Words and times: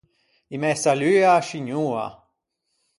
I 0.53 0.57
mæ 0.61 0.69
salui 0.83 1.19
a-a 1.29 1.41
scignoa. 1.45 2.05